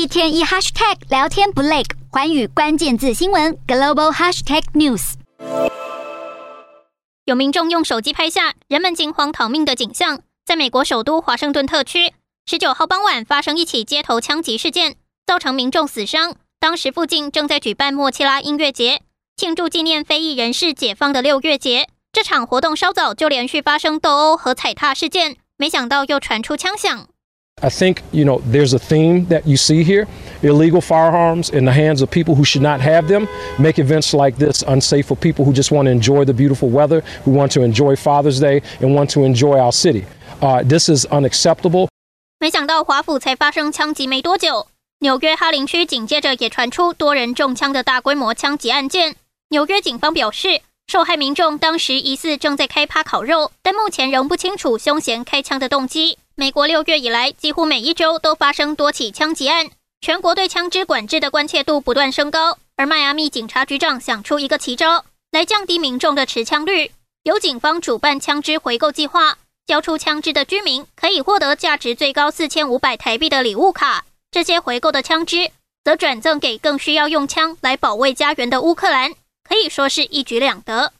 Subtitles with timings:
[0.00, 5.12] 一天一 hashtag 聊天不累，寰宇关键字新闻 global hashtag news。
[7.26, 12.14] 有民众用手机拍下人们惊慌逃命的景象，在美国首都华盛顿特区，
[12.46, 16.34] 十九号傍晚发生一起街头枪击事件，造成民众死伤。
[16.58, 19.02] 当时附近正在举办莫切拉音乐节，
[19.36, 21.90] 庆祝纪念非裔人士解放的六月节。
[22.10, 27.06] 这场活动稍早就连续发生斗殴和踩踏事件，没想到又传出枪响。
[27.61, 30.07] I think, you know, there's a theme that you see here.
[30.43, 33.27] Illegal firearms in the hands of people who should not have them
[33.57, 37.01] make events like this unsafe for people who just want to enjoy the beautiful weather,
[37.23, 40.05] who want to enjoy Father's Day, and want to enjoy our city.
[40.41, 41.87] Uh, this is unacceptable.
[42.39, 44.67] 没想到华府才发生枪击没多久，
[44.99, 49.15] 纽约哈林区紧接着也传出多人中枪的大规模枪击案件。
[49.49, 56.18] 纽约警方表示， 受害民众当时疑似正在开趴烤肉，但目前仍不清楚凶嫌开枪的动机。
[56.34, 62.58] 美国六月以来，几乎每一周都发生多起枪击案，全国对枪支管制的关切度不断升高。
[62.76, 66.90] 而迈阿密警察局长想出一个奇招，来降低民众的持枪率，
[67.22, 75.52] 由警方主办枪支回购计划，交出枪支的居民可以获得价值最高四千五百台币的礼物卡，这些回购的枪支
[75.84, 79.12] 则转赠给更需要用枪来保卫家园的乌克兰，
[79.60, 80.94] 可以说是一举两得。